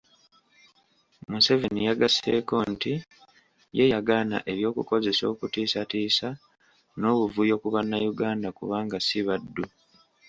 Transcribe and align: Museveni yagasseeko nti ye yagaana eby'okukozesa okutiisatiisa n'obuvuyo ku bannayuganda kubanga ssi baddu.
Museveni 1.31 1.81
yagasseeko 1.89 2.55
nti 2.71 2.93
ye 3.77 3.85
yagaana 3.93 4.37
eby'okukozesa 4.51 5.23
okutiisatiisa 5.33 6.27
n'obuvuyo 6.99 7.55
ku 7.61 7.67
bannayuganda 7.73 8.49
kubanga 8.57 8.97
ssi 9.01 9.19
baddu. 9.27 9.65